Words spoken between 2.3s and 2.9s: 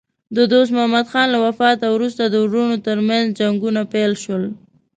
وروڼو